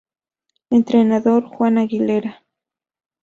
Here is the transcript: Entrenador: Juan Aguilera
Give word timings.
Entrenador: 0.71 1.45
Juan 1.47 1.77
Aguilera 1.77 2.41